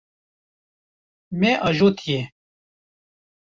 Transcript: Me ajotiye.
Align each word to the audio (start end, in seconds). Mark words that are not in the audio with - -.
Me 1.39 1.49
ajotiye. 1.67 2.21